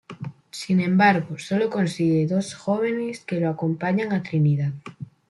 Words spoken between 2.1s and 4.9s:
dos jóvenes que lo acompañan a Trinidad.